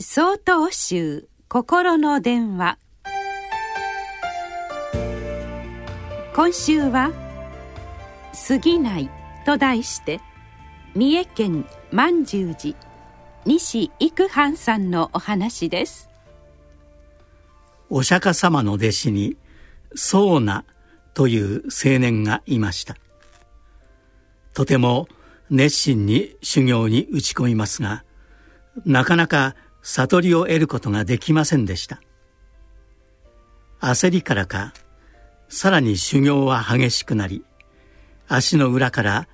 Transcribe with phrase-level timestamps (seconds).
[0.00, 2.78] 総統集心の電話。
[6.34, 7.12] 今週は
[8.48, 9.08] 「過ぎない」
[9.46, 10.20] と題して
[10.96, 12.76] 三重県満十寺
[13.44, 16.10] 西育藩さんのお話です。
[17.88, 19.36] お釈迦様の弟子に
[19.94, 20.64] 宗那
[21.14, 22.96] という青年がいました。
[24.54, 25.06] とても
[25.50, 28.02] 熱心に修行に打ち込みますが
[28.84, 29.54] なかなか
[29.84, 32.00] 悟りを得ることができませんでした。
[33.80, 34.72] 焦りからか
[35.48, 37.44] さらに修行は激しくなり
[38.26, 39.28] 足の裏から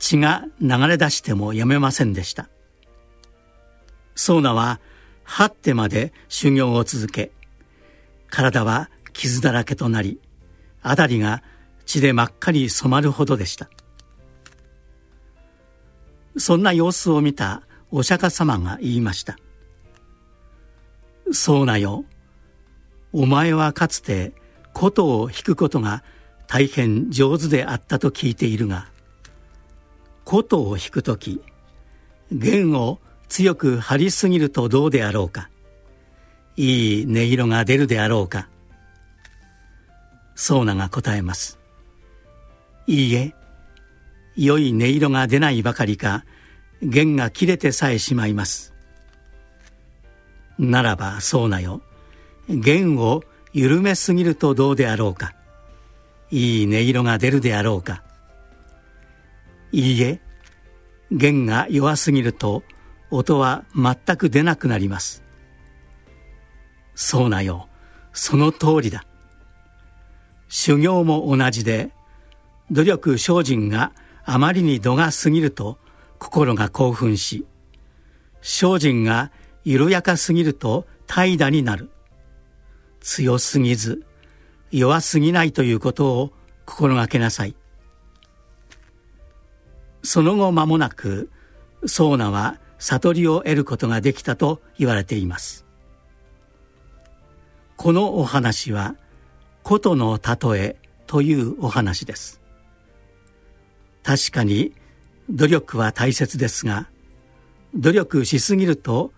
[0.00, 2.48] 血が流れ出してもやめませんでした。
[4.16, 4.80] ソーナは
[5.22, 7.30] はってまで修行を続け
[8.28, 10.20] 体は傷だらけとなり
[10.82, 11.44] 辺りが
[11.86, 13.70] 血で真っ赤に染まるほどでした。
[16.36, 19.36] そんな様子を見たお釈迦様が言いました
[21.32, 22.04] 「そうなよ。
[23.12, 24.32] お前はかつて
[24.72, 26.02] 琴を弾くことが
[26.46, 28.86] 大変上手であったと聞いているが
[30.24, 31.40] 琴を弾く時
[32.30, 35.50] 弦を強く張りすぎるとどうであろうか。
[36.56, 38.48] いい音色が出るであろうか。
[40.34, 41.58] ソーナが答えます。
[42.86, 43.34] いいえ。
[44.36, 46.24] 良い音色が出ないばかりか
[46.82, 48.71] 弦が切れてさえしまいます。
[50.58, 51.82] ならばそうなよ。
[52.48, 53.22] 弦を
[53.52, 55.34] 緩めすぎるとどうであろうか。
[56.30, 58.02] いい音色が出るであろうか。
[59.72, 60.20] いいえ
[61.10, 62.62] 弦が弱すぎると
[63.10, 65.22] 音は全く出なくなります。
[66.94, 67.68] そうなよ。
[68.12, 69.04] その通りだ。
[70.48, 71.90] 修行も同じで
[72.70, 73.92] 努力精進が
[74.24, 75.78] あまりに度が過ぎると
[76.18, 77.46] 心が興奮し
[78.42, 79.32] 精進が
[79.64, 81.90] 緩やかすぎると怠惰になる。
[83.00, 84.04] 強すぎず
[84.70, 86.32] 弱すぎないということを
[86.66, 87.54] 心がけなさい。
[90.02, 91.30] その後間もなく
[91.86, 95.64] ソーナは悟りを得ることができたと言われています。
[97.76, 98.96] このお話は
[99.62, 102.40] 琴の例えというお話です。
[104.02, 104.72] 確かに
[105.30, 106.88] 努力は大切ですが
[107.74, 109.12] 努力しすぎると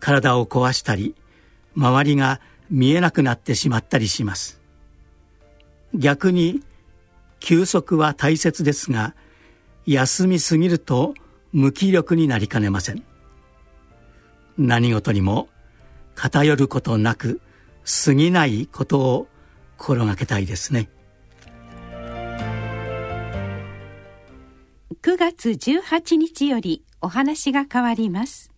[0.00, 1.14] 体を壊したり
[1.76, 2.40] 周りが
[2.70, 4.60] 見えなくなってしまったりします。
[5.94, 6.62] 逆に
[7.40, 9.14] 休息は大切ですが
[9.86, 11.14] 休みすぎると
[11.52, 13.02] 無気力になりかねません。
[14.56, 15.48] 何事にも
[16.14, 17.40] 偏ることなく
[18.04, 19.26] 過ぎないことを
[19.78, 20.88] 心がけたいですね。
[25.02, 28.52] 9月18日よりお話が変わります。